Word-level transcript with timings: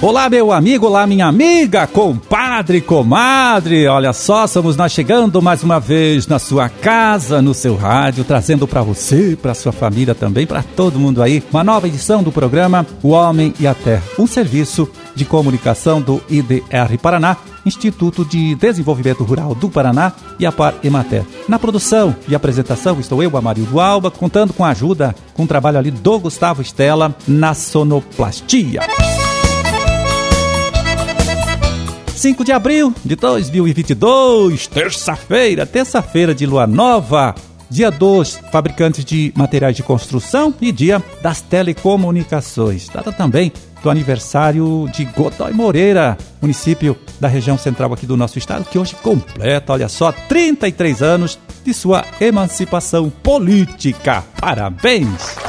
Olá, 0.00 0.30
meu 0.30 0.52
amigo, 0.52 0.86
olá, 0.86 1.08
minha 1.08 1.26
amiga, 1.26 1.84
compadre, 1.84 2.80
comadre. 2.80 3.88
Olha 3.88 4.12
só, 4.12 4.44
estamos 4.44 4.76
nós 4.76 4.92
chegando 4.92 5.42
mais 5.42 5.64
uma 5.64 5.80
vez 5.80 6.28
na 6.28 6.38
sua 6.38 6.68
casa, 6.68 7.42
no 7.42 7.52
seu 7.52 7.74
rádio, 7.74 8.22
trazendo 8.22 8.68
para 8.68 8.80
você, 8.80 9.36
para 9.40 9.54
sua 9.54 9.72
família 9.72 10.14
também, 10.14 10.46
para 10.46 10.62
todo 10.62 11.00
mundo 11.00 11.20
aí, 11.20 11.42
uma 11.50 11.64
nova 11.64 11.88
edição 11.88 12.22
do 12.22 12.30
programa 12.30 12.86
O 13.02 13.08
Homem 13.08 13.52
e 13.58 13.66
a 13.66 13.74
Terra, 13.74 14.04
um 14.16 14.26
serviço 14.26 14.88
de 15.16 15.24
comunicação 15.24 16.00
do 16.00 16.22
IDR 16.30 16.96
Paraná, 17.02 17.36
Instituto 17.66 18.24
de 18.24 18.54
Desenvolvimento 18.54 19.24
Rural 19.24 19.52
do 19.52 19.68
Paraná 19.68 20.12
e 20.38 20.46
a 20.46 20.52
Par 20.52 20.74
Emater. 20.84 21.24
Na 21.48 21.58
produção 21.58 22.14
e 22.28 22.36
apresentação 22.36 23.00
estou 23.00 23.20
eu, 23.20 23.36
Amarildo 23.36 23.80
Alba, 23.80 24.12
contando 24.12 24.52
com 24.52 24.64
a 24.64 24.68
ajuda, 24.68 25.12
com 25.34 25.42
o 25.42 25.48
trabalho 25.48 25.76
ali 25.76 25.90
do 25.90 26.20
Gustavo 26.20 26.62
Estela 26.62 27.12
na 27.26 27.52
sonoplastia. 27.52 28.82
5 32.18 32.44
de 32.44 32.50
abril 32.50 32.92
de 33.04 33.14
2022, 33.14 34.66
terça-feira, 34.66 35.64
terça-feira 35.64 36.34
de 36.34 36.46
lua 36.46 36.66
nova, 36.66 37.32
dia 37.70 37.92
dos 37.92 38.40
fabricantes 38.50 39.04
de 39.04 39.32
materiais 39.36 39.76
de 39.76 39.84
construção 39.84 40.52
e 40.60 40.72
dia 40.72 41.00
das 41.22 41.40
telecomunicações. 41.40 42.88
Data 42.88 43.12
também 43.12 43.52
do 43.84 43.88
aniversário 43.88 44.88
de 44.92 45.04
Godoy 45.04 45.52
Moreira, 45.52 46.18
município 46.42 46.98
da 47.20 47.28
região 47.28 47.56
central 47.56 47.92
aqui 47.92 48.04
do 48.04 48.16
nosso 48.16 48.36
estado, 48.36 48.64
que 48.68 48.80
hoje 48.80 48.96
completa, 48.96 49.72
olha 49.72 49.88
só, 49.88 50.10
33 50.10 51.00
anos 51.00 51.38
de 51.64 51.72
sua 51.72 52.04
emancipação 52.20 53.10
política. 53.10 54.24
Parabéns! 54.40 55.47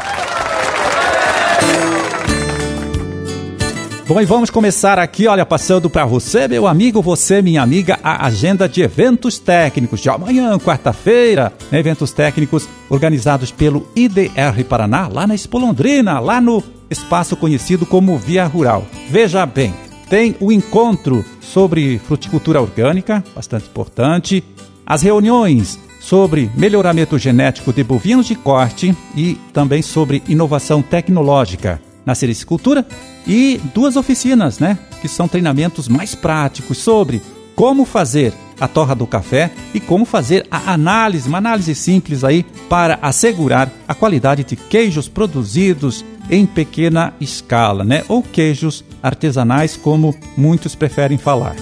Bom, 4.09 4.19
e 4.19 4.25
vamos 4.25 4.49
começar 4.49 4.97
aqui, 4.97 5.27
olha, 5.27 5.45
passando 5.45 5.87
para 5.87 6.03
você, 6.03 6.47
meu 6.47 6.65
amigo, 6.65 6.99
você, 6.99 7.43
minha 7.43 7.61
amiga, 7.61 7.99
a 8.03 8.25
agenda 8.25 8.67
de 8.67 8.81
eventos 8.81 9.37
técnicos 9.37 9.99
de 9.99 10.09
amanhã, 10.09 10.57
quarta-feira, 10.57 11.53
eventos 11.71 12.11
técnicos 12.11 12.67
organizados 12.89 13.51
pelo 13.51 13.87
IDR 13.95 14.63
Paraná, 14.67 15.07
lá 15.07 15.27
na 15.27 15.35
Expo 15.35 15.59
Londrina, 15.59 16.19
lá 16.19 16.41
no 16.41 16.63
espaço 16.89 17.35
conhecido 17.35 17.85
como 17.85 18.17
Via 18.17 18.47
Rural. 18.47 18.83
Veja 19.11 19.45
bem, 19.45 19.75
tem 20.09 20.35
o 20.39 20.51
encontro 20.51 21.23
sobre 21.39 21.99
fruticultura 21.99 22.59
orgânica, 22.59 23.23
bastante 23.35 23.67
importante, 23.67 24.43
as 24.87 25.03
reuniões 25.03 25.77
sobre 25.99 26.49
melhoramento 26.55 27.15
genético 27.19 27.71
de 27.71 27.83
bovinos 27.83 28.25
de 28.25 28.33
corte 28.33 28.97
e 29.15 29.35
também 29.53 29.83
sobre 29.83 30.23
inovação 30.27 30.81
tecnológica 30.81 31.79
na 32.09 32.15
sericicultura 32.15 32.83
e 33.27 33.61
duas 33.71 33.95
oficinas, 33.95 34.57
né, 34.57 34.79
que 34.99 35.07
são 35.07 35.27
treinamentos 35.27 35.87
mais 35.87 36.15
práticos 36.15 36.79
sobre 36.79 37.21
como 37.55 37.85
fazer 37.85 38.33
a 38.59 38.67
torra 38.67 38.95
do 38.95 39.05
café 39.05 39.51
e 39.75 39.79
como 39.79 40.05
fazer 40.05 40.43
a 40.49 40.73
análise, 40.73 41.29
uma 41.29 41.37
análise 41.37 41.75
simples 41.75 42.23
aí 42.23 42.43
para 42.67 42.97
assegurar 42.99 43.71
a 43.87 43.93
qualidade 43.93 44.43
de 44.43 44.55
queijos 44.55 45.07
produzidos 45.07 46.03
em 46.31 46.47
pequena 46.47 47.13
escala, 47.21 47.83
né, 47.83 48.03
ou 48.07 48.23
queijos 48.23 48.83
artesanais 49.03 49.77
como 49.77 50.15
muitos 50.35 50.73
preferem 50.73 51.19
falar. 51.19 51.55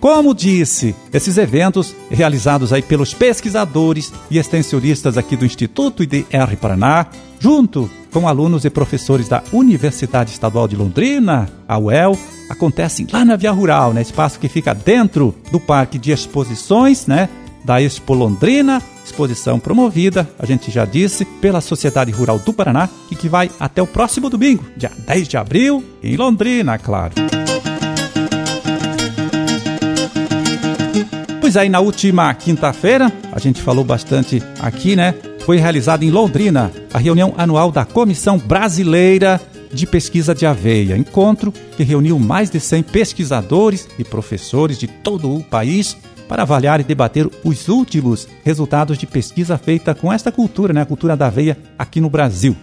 Como 0.00 0.34
disse, 0.34 0.92
esses 1.12 1.38
eventos 1.38 1.94
realizados 2.10 2.72
aí 2.72 2.82
pelos 2.82 3.14
pesquisadores 3.14 4.12
e 4.28 4.38
extensionistas 4.38 5.16
aqui 5.16 5.36
do 5.36 5.46
Instituto 5.46 6.02
IDR 6.02 6.56
Paraná, 6.60 7.06
junto 7.38 7.88
com 8.16 8.26
alunos 8.26 8.64
e 8.64 8.70
professores 8.70 9.28
da 9.28 9.42
Universidade 9.52 10.30
Estadual 10.30 10.66
de 10.66 10.74
Londrina, 10.74 11.50
a 11.68 11.78
UEL, 11.78 12.18
acontecem 12.48 13.06
lá 13.12 13.26
na 13.26 13.36
Via 13.36 13.52
Rural, 13.52 13.92
né? 13.92 14.00
Espaço 14.00 14.40
que 14.40 14.48
fica 14.48 14.74
dentro 14.74 15.34
do 15.52 15.60
Parque 15.60 15.98
de 15.98 16.12
Exposições, 16.12 17.06
né? 17.06 17.28
Da 17.62 17.82
Expo 17.82 18.14
Londrina, 18.14 18.80
exposição 19.04 19.58
promovida, 19.58 20.26
a 20.38 20.46
gente 20.46 20.70
já 20.70 20.86
disse, 20.86 21.26
pela 21.26 21.60
Sociedade 21.60 22.10
Rural 22.10 22.38
do 22.38 22.54
Paraná 22.54 22.88
e 23.10 23.14
que 23.14 23.28
vai 23.28 23.50
até 23.60 23.82
o 23.82 23.86
próximo 23.86 24.30
domingo, 24.30 24.64
dia 24.74 24.90
10 25.06 25.28
de 25.28 25.36
abril, 25.36 25.84
em 26.02 26.16
Londrina, 26.16 26.78
claro. 26.78 27.12
Aí, 31.56 31.70
na 31.70 31.80
última 31.80 32.34
quinta-feira, 32.34 33.10
a 33.32 33.38
gente 33.38 33.62
falou 33.62 33.82
bastante 33.82 34.42
aqui, 34.60 34.94
né? 34.94 35.14
Foi 35.40 35.56
realizada 35.56 36.04
em 36.04 36.10
Londrina 36.10 36.70
a 36.92 36.98
reunião 36.98 37.34
anual 37.38 37.72
da 37.72 37.84
Comissão 37.84 38.36
Brasileira 38.36 39.40
de 39.72 39.86
Pesquisa 39.86 40.34
de 40.34 40.44
Aveia. 40.44 40.96
Encontro 40.96 41.52
que 41.76 41.82
reuniu 41.82 42.18
mais 42.18 42.50
de 42.50 42.60
100 42.60 42.82
pesquisadores 42.82 43.88
e 43.98 44.04
professores 44.04 44.78
de 44.78 44.86
todo 44.86 45.34
o 45.34 45.42
país 45.42 45.96
para 46.28 46.42
avaliar 46.42 46.80
e 46.80 46.84
debater 46.84 47.26
os 47.42 47.68
últimos 47.68 48.28
resultados 48.44 48.98
de 48.98 49.06
pesquisa 49.06 49.56
feita 49.56 49.94
com 49.94 50.12
esta 50.12 50.30
cultura, 50.30 50.74
né? 50.74 50.82
A 50.82 50.86
cultura 50.86 51.16
da 51.16 51.28
aveia 51.28 51.56
aqui 51.78 52.00
no 52.00 52.10
Brasil. 52.10 52.54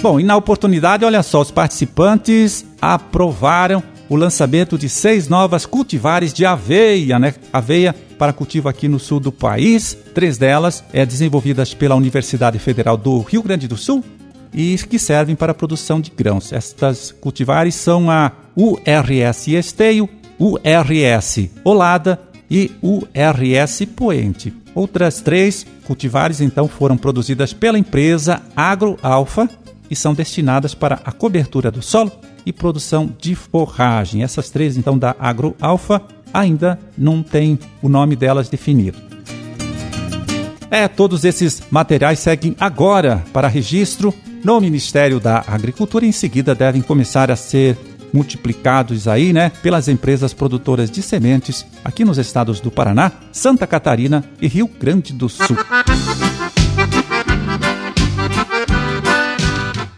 Bom, 0.00 0.18
e 0.18 0.24
na 0.24 0.36
oportunidade, 0.36 1.04
olha 1.04 1.22
só, 1.22 1.40
os 1.40 1.50
participantes 1.50 2.64
aprovaram 2.80 3.82
o 4.12 4.16
lançamento 4.16 4.76
de 4.76 4.90
seis 4.90 5.26
novas 5.26 5.64
cultivares 5.64 6.34
de 6.34 6.44
aveia, 6.44 7.18
né? 7.18 7.34
Aveia 7.50 7.94
para 8.18 8.30
cultivo 8.30 8.68
aqui 8.68 8.86
no 8.86 8.98
sul 8.98 9.18
do 9.18 9.32
país. 9.32 9.96
Três 10.14 10.36
delas 10.36 10.84
é 10.92 11.06
desenvolvidas 11.06 11.72
pela 11.72 11.94
Universidade 11.94 12.58
Federal 12.58 12.98
do 12.98 13.20
Rio 13.20 13.42
Grande 13.42 13.66
do 13.66 13.74
Sul 13.74 14.04
e 14.52 14.76
que 14.76 14.98
servem 14.98 15.34
para 15.34 15.52
a 15.52 15.54
produção 15.54 15.98
de 15.98 16.10
grãos. 16.10 16.52
Estas 16.52 17.10
cultivares 17.10 17.74
são 17.74 18.10
a 18.10 18.32
URS 18.54 19.48
Esteio, 19.48 20.06
URS 20.38 21.48
Olada 21.64 22.20
e 22.50 22.70
URS 22.82 23.86
Poente. 23.96 24.52
Outras 24.74 25.22
três 25.22 25.64
cultivares 25.86 26.42
então 26.42 26.68
foram 26.68 26.98
produzidas 26.98 27.54
pela 27.54 27.78
empresa 27.78 28.42
Agro 28.54 28.98
Alfa 29.02 29.48
e 29.90 29.96
são 29.96 30.12
destinadas 30.12 30.74
para 30.74 31.00
a 31.02 31.12
cobertura 31.12 31.70
do 31.70 31.80
solo 31.80 32.12
e 32.44 32.52
produção 32.52 33.10
de 33.18 33.34
forragem. 33.34 34.22
Essas 34.22 34.50
três, 34.50 34.76
então, 34.76 34.98
da 34.98 35.14
Agro 35.18 35.56
Alfa, 35.60 36.02
ainda 36.32 36.78
não 36.96 37.22
tem 37.22 37.58
o 37.80 37.88
nome 37.88 38.16
delas 38.16 38.48
definido. 38.48 38.98
É, 40.70 40.88
todos 40.88 41.24
esses 41.24 41.62
materiais 41.70 42.18
seguem 42.18 42.56
agora 42.58 43.22
para 43.32 43.46
registro 43.46 44.14
no 44.42 44.60
Ministério 44.60 45.20
da 45.20 45.44
Agricultura 45.46 46.04
e 46.04 46.08
em 46.08 46.12
seguida 46.12 46.54
devem 46.54 46.80
começar 46.80 47.30
a 47.30 47.36
ser 47.36 47.76
multiplicados 48.12 49.08
aí, 49.08 49.32
né, 49.32 49.50
pelas 49.62 49.88
empresas 49.88 50.32
produtoras 50.32 50.90
de 50.90 51.02
sementes 51.02 51.66
aqui 51.84 52.04
nos 52.04 52.18
estados 52.18 52.60
do 52.60 52.70
Paraná, 52.70 53.12
Santa 53.32 53.66
Catarina 53.66 54.24
e 54.40 54.48
Rio 54.48 54.66
Grande 54.66 55.12
do 55.12 55.28
Sul. 55.28 55.56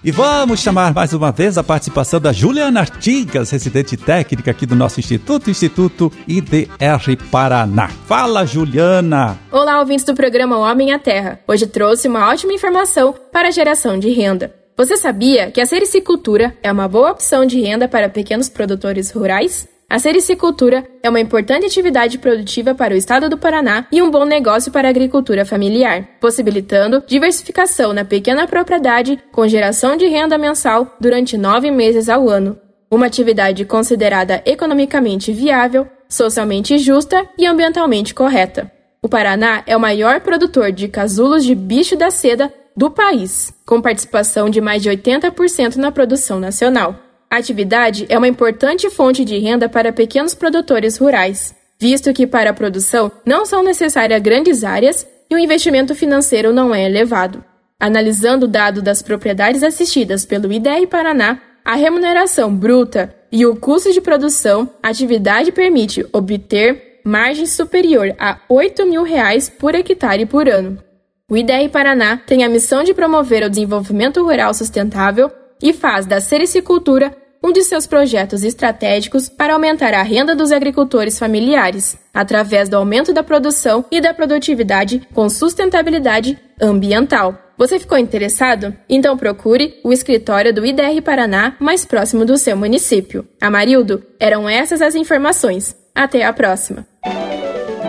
E 0.04 0.10
vamos 0.10 0.60
chamar 0.60 0.92
mais 0.92 1.14
uma 1.14 1.32
vez 1.32 1.56
a 1.56 1.64
participação 1.64 2.20
da 2.20 2.30
Juliana 2.30 2.80
Artigas, 2.80 3.50
residente 3.50 3.96
técnica 3.96 4.50
aqui 4.50 4.66
do 4.66 4.76
nosso 4.76 5.00
Instituto, 5.00 5.48
Instituto 5.48 6.12
IDR 6.28 7.16
Paraná. 7.30 7.88
Fala, 7.88 8.44
Juliana! 8.44 9.38
Olá, 9.50 9.80
ouvintes 9.80 10.04
do 10.04 10.12
programa 10.12 10.58
Homem 10.58 10.92
à 10.92 10.98
Terra. 10.98 11.40
Hoje 11.48 11.66
trouxe 11.66 12.06
uma 12.06 12.28
ótima 12.28 12.52
informação 12.52 13.14
para 13.32 13.48
a 13.48 13.50
geração 13.50 13.98
de 13.98 14.10
renda. 14.10 14.54
Você 14.76 14.98
sabia 14.98 15.50
que 15.50 15.60
a 15.62 15.64
sericicultura 15.64 16.54
é 16.62 16.70
uma 16.70 16.86
boa 16.86 17.12
opção 17.12 17.46
de 17.46 17.58
renda 17.58 17.88
para 17.88 18.10
pequenos 18.10 18.50
produtores 18.50 19.10
rurais? 19.10 19.66
A 19.88 19.98
sericicultura 19.98 20.84
é 21.02 21.10
uma 21.10 21.20
importante 21.20 21.66
atividade 21.66 22.18
produtiva 22.18 22.74
para 22.74 22.94
o 22.94 22.96
estado 22.96 23.28
do 23.28 23.38
Paraná 23.38 23.86
e 23.92 24.02
um 24.02 24.10
bom 24.10 24.24
negócio 24.24 24.72
para 24.72 24.88
a 24.88 24.90
agricultura 24.90 25.44
familiar, 25.44 26.08
possibilitando 26.20 27.02
diversificação 27.06 27.92
na 27.92 28.04
pequena 28.04 28.46
propriedade 28.46 29.18
com 29.30 29.46
geração 29.46 29.96
de 29.96 30.06
renda 30.06 30.38
mensal 30.38 30.96
durante 31.00 31.36
nove 31.36 31.70
meses 31.70 32.08
ao 32.08 32.28
ano. 32.28 32.58
Uma 32.90 33.06
atividade 33.06 33.64
considerada 33.64 34.42
economicamente 34.46 35.32
viável, 35.32 35.86
socialmente 36.08 36.78
justa 36.78 37.28
e 37.38 37.46
ambientalmente 37.46 38.14
correta. 38.14 38.70
O 39.02 39.08
Paraná 39.08 39.62
é 39.66 39.76
o 39.76 39.80
maior 39.80 40.20
produtor 40.20 40.72
de 40.72 40.88
casulos 40.88 41.44
de 41.44 41.54
bicho 41.54 41.94
da 41.94 42.10
seda 42.10 42.52
do 42.76 42.90
país, 42.90 43.52
com 43.66 43.80
participação 43.80 44.48
de 44.48 44.60
mais 44.60 44.82
de 44.82 44.90
80% 44.90 45.76
na 45.76 45.92
produção 45.92 46.40
nacional. 46.40 47.03
A 47.34 47.38
atividade 47.38 48.06
é 48.08 48.16
uma 48.16 48.28
importante 48.28 48.88
fonte 48.88 49.24
de 49.24 49.36
renda 49.38 49.68
para 49.68 49.92
pequenos 49.92 50.34
produtores 50.34 50.96
rurais, 50.96 51.52
visto 51.80 52.12
que 52.12 52.28
para 52.28 52.50
a 52.50 52.54
produção 52.54 53.10
não 53.26 53.44
são 53.44 53.60
necessárias 53.60 54.22
grandes 54.22 54.62
áreas 54.62 55.04
e 55.28 55.34
o 55.34 55.38
investimento 55.40 55.96
financeiro 55.96 56.52
não 56.52 56.72
é 56.72 56.84
elevado. 56.84 57.42
Analisando 57.80 58.46
o 58.46 58.48
dado 58.48 58.80
das 58.80 59.02
propriedades 59.02 59.64
assistidas 59.64 60.24
pelo 60.24 60.52
IDR 60.52 60.86
Paraná, 60.88 61.40
a 61.64 61.74
remuneração 61.74 62.54
bruta 62.54 63.12
e 63.32 63.44
o 63.44 63.56
custo 63.56 63.92
de 63.92 64.00
produção, 64.00 64.70
a 64.80 64.90
atividade 64.90 65.50
permite 65.50 66.06
obter 66.12 67.00
margem 67.04 67.46
superior 67.46 68.14
a 68.16 68.38
8 68.48 68.86
mil 68.86 69.02
reais 69.02 69.48
por 69.48 69.74
hectare 69.74 70.24
por 70.24 70.48
ano. 70.48 70.78
O 71.28 71.36
IDR 71.36 71.68
Paraná 71.72 72.16
tem 72.16 72.44
a 72.44 72.48
missão 72.48 72.84
de 72.84 72.94
promover 72.94 73.42
o 73.42 73.50
desenvolvimento 73.50 74.22
rural 74.22 74.54
sustentável 74.54 75.32
e 75.60 75.72
faz 75.72 76.06
da 76.06 76.20
sericicultura 76.20 77.23
um 77.44 77.52
de 77.52 77.62
seus 77.62 77.86
projetos 77.86 78.42
estratégicos 78.42 79.28
para 79.28 79.52
aumentar 79.52 79.92
a 79.92 80.02
renda 80.02 80.34
dos 80.34 80.50
agricultores 80.50 81.18
familiares, 81.18 81.94
através 82.14 82.70
do 82.70 82.76
aumento 82.76 83.12
da 83.12 83.22
produção 83.22 83.84
e 83.90 84.00
da 84.00 84.14
produtividade 84.14 85.06
com 85.12 85.28
sustentabilidade 85.28 86.38
ambiental. 86.58 87.38
Você 87.58 87.78
ficou 87.78 87.98
interessado? 87.98 88.74
Então 88.88 89.16
procure 89.16 89.74
o 89.84 89.92
escritório 89.92 90.54
do 90.54 90.64
IDR 90.64 91.02
Paraná 91.04 91.54
mais 91.60 91.84
próximo 91.84 92.24
do 92.24 92.38
seu 92.38 92.56
município. 92.56 93.28
Amarildo, 93.38 94.02
eram 94.18 94.48
essas 94.48 94.80
as 94.80 94.94
informações. 94.94 95.76
Até 95.94 96.24
a 96.24 96.32
próxima. 96.32 96.86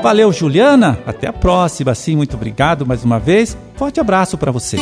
Valeu, 0.04 0.32
Juliana. 0.32 1.00
Até 1.06 1.28
a 1.28 1.34
próxima. 1.34 1.96
Sim, 1.96 2.18
muito 2.18 2.36
obrigado 2.36 2.86
mais 2.86 3.04
uma 3.04 3.18
vez. 3.18 3.58
Forte 3.76 4.00
abraço 4.00 4.38
para 4.38 4.52
você. 4.52 4.78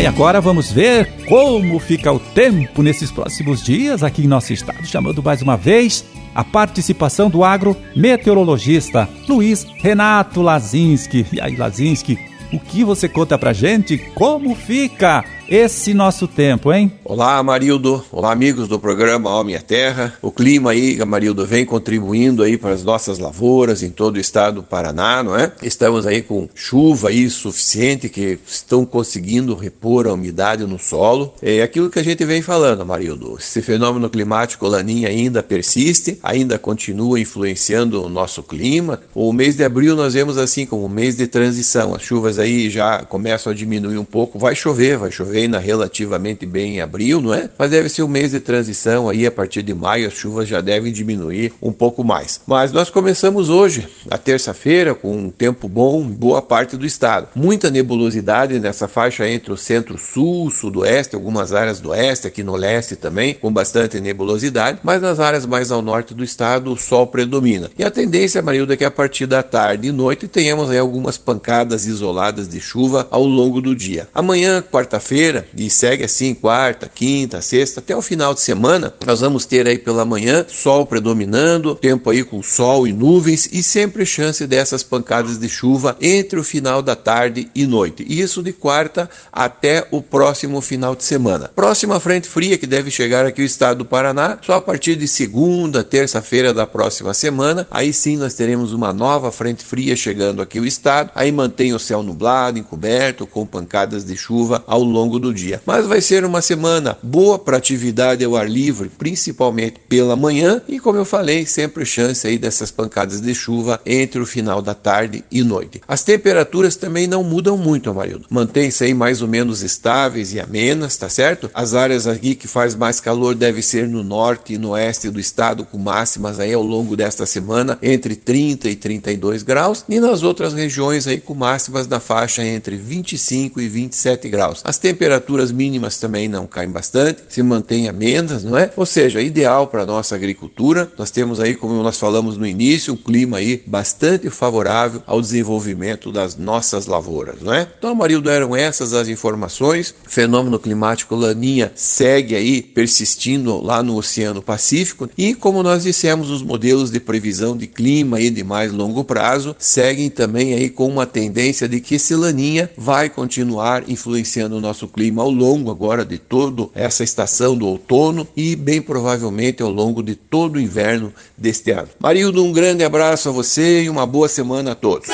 E 0.00 0.06
agora 0.06 0.40
vamos 0.40 0.72
ver 0.72 1.26
como 1.28 1.78
fica 1.78 2.10
o 2.10 2.18
tempo 2.18 2.82
nesses 2.82 3.10
próximos 3.10 3.62
dias 3.62 4.02
aqui 4.02 4.22
em 4.22 4.26
nosso 4.26 4.50
estado, 4.50 4.86
chamando 4.86 5.22
mais 5.22 5.42
uma 5.42 5.58
vez 5.58 6.06
a 6.34 6.42
participação 6.42 7.28
do 7.28 7.44
agrometeorologista 7.44 9.06
Luiz 9.28 9.66
Renato 9.82 10.40
Lazinski. 10.40 11.26
E 11.30 11.38
aí, 11.38 11.54
Lazinski, 11.54 12.18
o 12.50 12.58
que 12.58 12.82
você 12.82 13.10
conta 13.10 13.36
pra 13.36 13.52
gente? 13.52 13.98
Como 14.14 14.54
fica 14.54 15.22
esse 15.50 15.92
nosso 15.92 16.28
tempo, 16.28 16.72
hein? 16.72 16.92
Olá, 17.04 17.36
Amarildo. 17.36 18.04
Olá, 18.12 18.30
amigos 18.30 18.68
do 18.68 18.78
programa 18.78 19.34
Homem 19.34 19.56
à 19.56 19.60
Terra. 19.60 20.14
O 20.22 20.30
clima 20.30 20.70
aí, 20.70 21.02
Amarildo, 21.02 21.44
vem 21.44 21.66
contribuindo 21.66 22.44
aí 22.44 22.56
para 22.56 22.70
as 22.70 22.84
nossas 22.84 23.18
lavouras 23.18 23.82
em 23.82 23.90
todo 23.90 24.14
o 24.14 24.20
estado 24.20 24.56
do 24.56 24.62
Paraná, 24.62 25.24
não 25.24 25.36
é? 25.36 25.50
Estamos 25.60 26.06
aí 26.06 26.22
com 26.22 26.48
chuva 26.54 27.08
aí 27.08 27.28
suficiente 27.28 28.08
que 28.08 28.38
estão 28.46 28.86
conseguindo 28.86 29.56
repor 29.56 30.06
a 30.06 30.12
umidade 30.12 30.64
no 30.64 30.78
solo. 30.78 31.34
É 31.42 31.62
aquilo 31.62 31.90
que 31.90 31.98
a 31.98 32.04
gente 32.04 32.24
vem 32.24 32.42
falando, 32.42 32.82
Amarildo. 32.82 33.36
Esse 33.36 33.60
fenômeno 33.60 34.08
climático 34.08 34.68
laninha 34.68 35.08
ainda 35.08 35.42
persiste, 35.42 36.16
ainda 36.22 36.60
continua 36.60 37.18
influenciando 37.18 38.04
o 38.04 38.08
nosso 38.08 38.40
clima. 38.44 39.00
O 39.12 39.32
mês 39.32 39.56
de 39.56 39.64
abril 39.64 39.96
nós 39.96 40.14
vemos 40.14 40.38
assim 40.38 40.64
como 40.64 40.84
um 40.84 40.88
mês 40.88 41.16
de 41.16 41.26
transição. 41.26 41.92
As 41.92 42.02
chuvas 42.02 42.38
aí 42.38 42.70
já 42.70 43.02
começam 43.02 43.52
a 43.52 43.56
diminuir 43.56 43.98
um 43.98 44.04
pouco. 44.04 44.38
Vai 44.38 44.54
chover, 44.54 44.96
vai 44.96 45.10
chover 45.10 45.39
ainda 45.42 45.58
relativamente 45.58 46.46
bem 46.46 46.76
em 46.76 46.80
abril, 46.80 47.20
não 47.20 47.34
é? 47.34 47.48
Mas 47.58 47.70
deve 47.70 47.88
ser 47.88 48.02
um 48.02 48.08
mês 48.08 48.30
de 48.32 48.40
transição 48.40 49.08
aí, 49.08 49.26
a 49.26 49.30
partir 49.30 49.62
de 49.62 49.74
maio 49.74 50.06
as 50.06 50.14
chuvas 50.14 50.48
já 50.48 50.60
devem 50.60 50.92
diminuir 50.92 51.52
um 51.60 51.72
pouco 51.72 52.04
mais. 52.04 52.40
Mas 52.46 52.72
nós 52.72 52.90
começamos 52.90 53.48
hoje, 53.48 53.88
a 54.10 54.18
terça-feira, 54.18 54.94
com 54.94 55.16
um 55.16 55.30
tempo 55.30 55.68
bom 55.68 56.00
em 56.02 56.12
boa 56.12 56.42
parte 56.42 56.76
do 56.76 56.86
estado. 56.86 57.28
Muita 57.34 57.70
nebulosidade 57.70 58.58
nessa 58.58 58.88
faixa 58.88 59.28
entre 59.28 59.52
o 59.52 59.56
centro-sul, 59.56 60.50
sudoeste, 60.50 61.14
algumas 61.14 61.52
áreas 61.52 61.80
do 61.80 61.90
oeste, 61.90 62.26
aqui 62.26 62.42
no 62.42 62.56
leste 62.56 62.96
também, 62.96 63.34
com 63.34 63.52
bastante 63.52 64.00
nebulosidade, 64.00 64.80
mas 64.82 65.00
nas 65.00 65.20
áreas 65.20 65.46
mais 65.46 65.70
ao 65.70 65.82
norte 65.82 66.14
do 66.14 66.24
estado 66.24 66.72
o 66.72 66.76
sol 66.76 67.06
predomina. 67.06 67.70
E 67.78 67.84
a 67.84 67.90
tendência, 67.90 68.42
Marilda, 68.42 68.74
é 68.74 68.76
que 68.76 68.84
a 68.84 68.90
partir 68.90 69.26
da 69.26 69.42
tarde 69.42 69.88
e 69.88 69.92
noite 69.92 70.28
tenhamos 70.28 70.70
aí 70.70 70.78
algumas 70.78 71.16
pancadas 71.16 71.86
isoladas 71.86 72.48
de 72.48 72.60
chuva 72.60 73.06
ao 73.10 73.24
longo 73.24 73.60
do 73.60 73.74
dia. 73.74 74.08
Amanhã, 74.14 74.62
quarta-feira, 74.62 75.29
quinta-feira 75.30 75.46
e 75.56 75.70
segue 75.70 76.04
assim 76.04 76.34
quarta, 76.34 76.90
quinta, 76.92 77.40
sexta, 77.40 77.80
até 77.80 77.96
o 77.96 78.02
final 78.02 78.34
de 78.34 78.40
semana, 78.40 78.92
nós 79.06 79.20
vamos 79.20 79.44
ter 79.46 79.66
aí 79.66 79.78
pela 79.78 80.04
manhã 80.04 80.44
sol 80.48 80.84
predominando, 80.84 81.74
tempo 81.74 82.10
aí 82.10 82.24
com 82.24 82.42
sol 82.42 82.86
e 82.86 82.92
nuvens 82.92 83.48
e 83.52 83.62
sempre 83.62 84.04
chance 84.04 84.46
dessas 84.46 84.82
pancadas 84.82 85.38
de 85.38 85.48
chuva 85.48 85.96
entre 86.00 86.38
o 86.38 86.44
final 86.44 86.82
da 86.82 86.96
tarde 86.96 87.48
e 87.54 87.66
noite. 87.66 88.04
Isso 88.08 88.42
de 88.42 88.52
quarta 88.52 89.08
até 89.32 89.86
o 89.90 90.02
próximo 90.02 90.60
final 90.60 90.96
de 90.96 91.04
semana. 91.04 91.50
Próxima 91.54 92.00
frente 92.00 92.28
fria 92.28 92.58
que 92.58 92.66
deve 92.66 92.90
chegar 92.90 93.26
aqui 93.26 93.42
o 93.42 93.44
estado 93.44 93.78
do 93.78 93.84
Paraná, 93.84 94.38
só 94.42 94.54
a 94.54 94.60
partir 94.60 94.96
de 94.96 95.06
segunda, 95.06 95.84
terça-feira 95.84 96.52
da 96.52 96.66
próxima 96.66 97.14
semana, 97.14 97.66
aí 97.70 97.92
sim 97.92 98.16
nós 98.16 98.34
teremos 98.34 98.72
uma 98.72 98.92
nova 98.92 99.30
frente 99.30 99.64
fria 99.64 99.94
chegando 99.94 100.42
aqui 100.42 100.58
o 100.58 100.66
estado, 100.66 101.10
aí 101.14 101.30
mantém 101.30 101.72
o 101.72 101.78
céu 101.78 102.02
nublado, 102.02 102.58
encoberto, 102.58 103.26
com 103.26 103.46
pancadas 103.46 104.04
de 104.04 104.16
chuva 104.16 104.62
ao 104.66 104.82
longo 104.82 105.09
do 105.18 105.32
dia. 105.32 105.60
Mas 105.66 105.86
vai 105.86 106.00
ser 106.00 106.24
uma 106.24 106.42
semana 106.42 106.96
boa 107.02 107.38
para 107.38 107.56
atividade 107.56 108.24
ao 108.24 108.36
ar 108.36 108.48
livre, 108.48 108.88
principalmente 108.88 109.80
pela 109.88 110.16
manhã 110.16 110.60
e 110.68 110.78
como 110.78 110.98
eu 110.98 111.04
falei, 111.04 111.46
sempre 111.46 111.84
chance 111.84 112.26
aí 112.26 112.38
dessas 112.38 112.70
pancadas 112.70 113.20
de 113.20 113.34
chuva 113.34 113.80
entre 113.84 114.20
o 114.20 114.26
final 114.26 114.62
da 114.62 114.74
tarde 114.74 115.24
e 115.30 115.42
noite. 115.42 115.80
As 115.86 116.02
temperaturas 116.02 116.76
também 116.76 117.06
não 117.06 117.22
mudam 117.24 117.56
muito, 117.56 117.90
Amarildo. 117.90 118.26
Mantém-se 118.30 118.84
aí 118.84 118.94
mais 118.94 119.22
ou 119.22 119.28
menos 119.28 119.62
estáveis 119.62 120.32
e 120.32 120.40
amenas, 120.40 120.96
tá 120.96 121.08
certo? 121.08 121.50
As 121.54 121.74
áreas 121.74 122.06
aqui 122.06 122.34
que 122.34 122.48
faz 122.48 122.74
mais 122.74 123.00
calor 123.00 123.34
deve 123.34 123.62
ser 123.62 123.88
no 123.88 124.02
norte 124.02 124.54
e 124.54 124.58
no 124.58 124.70
oeste 124.70 125.10
do 125.10 125.20
estado 125.20 125.64
com 125.64 125.78
máximas 125.78 126.38
aí 126.38 126.52
ao 126.52 126.62
longo 126.62 126.96
desta 126.96 127.26
semana 127.26 127.78
entre 127.82 128.14
30 128.16 128.68
e 128.68 128.76
32 128.76 129.42
graus 129.42 129.84
e 129.88 129.98
nas 130.00 130.22
outras 130.22 130.52
regiões 130.52 131.06
aí 131.06 131.20
com 131.20 131.34
máximas 131.34 131.86
na 131.86 132.00
faixa 132.00 132.44
entre 132.44 132.76
25 132.76 133.60
e 133.60 133.68
27 133.68 134.28
graus. 134.28 134.60
As 134.64 134.78
temperaturas 134.78 134.99
temperaturas 135.00 135.50
mínimas 135.50 135.98
também 135.98 136.28
não 136.28 136.46
caem 136.46 136.68
bastante, 136.68 137.22
se 137.26 137.42
mantém 137.42 137.88
amenas, 137.88 138.44
não 138.44 138.58
é? 138.58 138.70
Ou 138.76 138.84
seja, 138.84 139.22
ideal 139.22 139.66
para 139.66 139.84
a 139.84 139.86
nossa 139.86 140.14
agricultura. 140.14 140.92
Nós 140.98 141.10
temos 141.10 141.40
aí, 141.40 141.54
como 141.54 141.82
nós 141.82 141.98
falamos 141.98 142.36
no 142.36 142.46
início, 142.46 142.92
um 142.92 142.96
clima 142.98 143.38
aí 143.38 143.62
bastante 143.66 144.28
favorável 144.28 145.02
ao 145.06 145.18
desenvolvimento 145.18 146.12
das 146.12 146.36
nossas 146.36 146.84
lavouras, 146.84 147.40
não 147.40 147.54
é? 147.54 147.66
Então, 147.78 147.94
Marildo, 147.94 148.28
eram 148.28 148.54
essas 148.54 148.92
as 148.92 149.08
informações. 149.08 149.94
O 150.06 150.10
fenômeno 150.10 150.58
climático 150.58 151.14
Laninha 151.14 151.72
segue 151.74 152.36
aí 152.36 152.60
persistindo 152.60 153.58
lá 153.58 153.82
no 153.82 153.96
Oceano 153.96 154.42
Pacífico 154.42 155.08
e, 155.16 155.34
como 155.34 155.62
nós 155.62 155.84
dissemos, 155.84 156.28
os 156.28 156.42
modelos 156.42 156.90
de 156.90 157.00
previsão 157.00 157.56
de 157.56 157.66
clima 157.66 158.18
aí 158.18 158.28
de 158.28 158.44
mais 158.44 158.70
longo 158.70 159.02
prazo 159.02 159.56
seguem 159.58 160.10
também 160.10 160.52
aí 160.52 160.68
com 160.68 160.86
uma 160.86 161.06
tendência 161.06 161.66
de 161.66 161.80
que 161.80 161.94
esse 161.94 162.14
Laninha 162.14 162.70
vai 162.76 163.08
continuar 163.08 163.88
influenciando 163.88 164.58
o 164.58 164.60
nosso 164.60 164.89
clima 164.90 165.22
ao 165.22 165.30
longo 165.30 165.70
agora 165.70 166.04
de 166.04 166.18
toda 166.18 166.68
essa 166.74 167.02
estação 167.02 167.56
do 167.56 167.66
outono 167.66 168.26
e 168.36 168.54
bem 168.56 168.82
provavelmente 168.82 169.62
ao 169.62 169.70
longo 169.70 170.02
de 170.02 170.14
todo 170.14 170.56
o 170.56 170.60
inverno 170.60 171.12
deste 171.36 171.70
ano. 171.70 171.88
Marildo, 171.98 172.44
um 172.44 172.52
grande 172.52 172.84
abraço 172.84 173.28
a 173.28 173.32
você 173.32 173.84
e 173.84 173.90
uma 173.90 174.04
boa 174.06 174.28
semana 174.28 174.72
a 174.72 174.74
todos. 174.74 175.08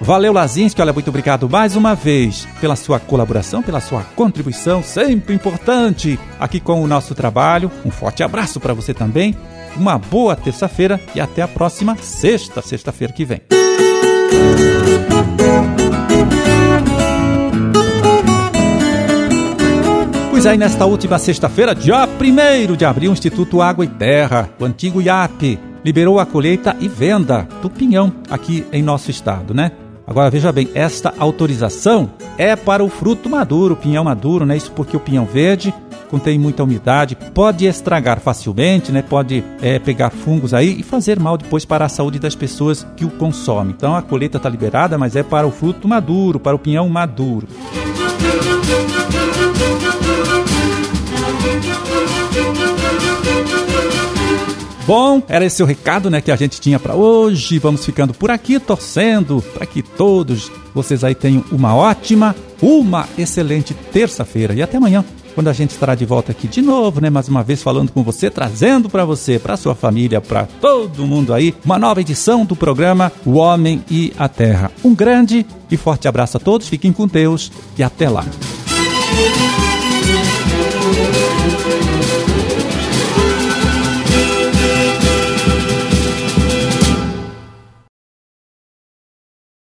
Valeu, 0.00 0.32
Lazinski. 0.32 0.80
Olha, 0.80 0.92
muito 0.92 1.08
obrigado 1.08 1.48
mais 1.48 1.74
uma 1.74 1.94
vez 1.94 2.46
pela 2.60 2.76
sua 2.76 3.00
colaboração, 3.00 3.62
pela 3.62 3.80
sua 3.80 4.04
contribuição, 4.14 4.82
sempre 4.82 5.34
importante 5.34 6.18
aqui 6.38 6.60
com 6.60 6.82
o 6.82 6.86
nosso 6.86 7.14
trabalho. 7.14 7.70
Um 7.84 7.90
forte 7.90 8.22
abraço 8.22 8.60
para 8.60 8.74
você 8.74 8.94
também. 8.94 9.36
Uma 9.76 9.98
boa 9.98 10.36
terça-feira 10.36 11.00
e 11.14 11.20
até 11.20 11.42
a 11.42 11.48
próxima 11.48 11.96
sexta, 11.96 12.62
sexta-feira 12.62 13.12
que 13.12 13.24
vem. 13.24 13.42
Pois 20.38 20.46
aí, 20.46 20.56
nesta 20.56 20.86
última 20.86 21.18
sexta-feira, 21.18 21.74
dia 21.74 22.06
1 22.06 22.76
de 22.76 22.84
abril, 22.84 23.10
o 23.10 23.12
Instituto 23.12 23.60
Água 23.60 23.84
e 23.84 23.88
Terra, 23.88 24.48
o 24.60 24.64
antigo 24.64 25.02
IAP, 25.02 25.58
liberou 25.84 26.20
a 26.20 26.24
colheita 26.24 26.76
e 26.78 26.86
venda 26.86 27.48
do 27.60 27.68
pinhão 27.68 28.12
aqui 28.30 28.64
em 28.72 28.80
nosso 28.80 29.10
estado, 29.10 29.52
né? 29.52 29.72
Agora 30.06 30.30
veja 30.30 30.52
bem, 30.52 30.68
esta 30.76 31.12
autorização 31.18 32.12
é 32.38 32.54
para 32.54 32.84
o 32.84 32.88
fruto 32.88 33.28
maduro, 33.28 33.74
o 33.74 33.76
pinhão 33.76 34.04
maduro, 34.04 34.46
né? 34.46 34.56
Isso 34.56 34.70
porque 34.70 34.96
o 34.96 35.00
pinhão 35.00 35.24
verde 35.24 35.74
contém 36.08 36.38
muita 36.38 36.62
umidade, 36.62 37.16
pode 37.34 37.66
estragar 37.66 38.20
facilmente, 38.20 38.92
né? 38.92 39.02
Pode 39.02 39.42
é, 39.60 39.80
pegar 39.80 40.10
fungos 40.10 40.54
aí 40.54 40.78
e 40.78 40.84
fazer 40.84 41.18
mal 41.18 41.36
depois 41.36 41.64
para 41.64 41.84
a 41.84 41.88
saúde 41.88 42.20
das 42.20 42.36
pessoas 42.36 42.86
que 42.96 43.04
o 43.04 43.10
consomem. 43.10 43.74
Então 43.76 43.96
a 43.96 44.02
colheita 44.02 44.36
está 44.36 44.48
liberada, 44.48 44.96
mas 44.96 45.16
é 45.16 45.24
para 45.24 45.48
o 45.48 45.50
fruto 45.50 45.88
maduro, 45.88 46.38
para 46.38 46.54
o 46.54 46.60
pinhão 46.60 46.88
maduro. 46.88 47.48
Bom, 54.88 55.22
era 55.28 55.44
esse 55.44 55.62
o 55.62 55.66
recado, 55.66 56.08
né, 56.08 56.22
que 56.22 56.30
a 56.30 56.36
gente 56.36 56.58
tinha 56.58 56.78
para 56.78 56.94
hoje. 56.94 57.58
Vamos 57.58 57.84
ficando 57.84 58.14
por 58.14 58.30
aqui 58.30 58.58
torcendo 58.58 59.44
para 59.52 59.66
que 59.66 59.82
todos 59.82 60.50
vocês 60.74 61.04
aí 61.04 61.14
tenham 61.14 61.44
uma 61.52 61.76
ótima, 61.76 62.34
uma 62.62 63.06
excelente 63.18 63.74
terça-feira 63.74 64.54
e 64.54 64.62
até 64.62 64.78
amanhã, 64.78 65.04
quando 65.34 65.48
a 65.48 65.52
gente 65.52 65.72
estará 65.72 65.94
de 65.94 66.06
volta 66.06 66.32
aqui 66.32 66.48
de 66.48 66.62
novo, 66.62 67.02
né, 67.02 67.10
mais 67.10 67.28
uma 67.28 67.42
vez 67.42 67.62
falando 67.62 67.92
com 67.92 68.02
você, 68.02 68.30
trazendo 68.30 68.88
para 68.88 69.04
você, 69.04 69.38
para 69.38 69.58
sua 69.58 69.74
família, 69.74 70.22
para 70.22 70.48
todo 70.58 71.06
mundo 71.06 71.34
aí, 71.34 71.54
uma 71.62 71.78
nova 71.78 72.00
edição 72.00 72.46
do 72.46 72.56
programa 72.56 73.12
O 73.26 73.34
Homem 73.34 73.84
e 73.90 74.14
a 74.18 74.26
Terra. 74.26 74.72
Um 74.82 74.94
grande 74.94 75.44
e 75.70 75.76
forte 75.76 76.08
abraço 76.08 76.38
a 76.38 76.40
todos, 76.40 76.66
fiquem 76.66 76.94
com 76.94 77.06
Deus 77.06 77.52
e 77.76 77.82
até 77.82 78.08
lá. 78.08 78.24